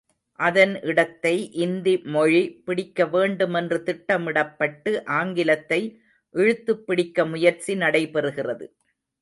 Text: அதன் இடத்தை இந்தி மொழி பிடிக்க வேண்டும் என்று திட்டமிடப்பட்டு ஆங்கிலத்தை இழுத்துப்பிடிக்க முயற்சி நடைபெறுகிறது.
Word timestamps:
அதன் 0.39 0.71
இடத்தை 0.81 1.33
இந்தி 1.65 1.93
மொழி 2.15 2.41
பிடிக்க 2.65 3.05
வேண்டும் 3.05 3.53
என்று 3.53 3.77
திட்டமிடப்பட்டு 3.83 4.93
ஆங்கிலத்தை 5.19 5.81
இழுத்துப்பிடிக்க 6.35 7.29
முயற்சி 7.29 7.75
நடைபெறுகிறது. 7.75 8.67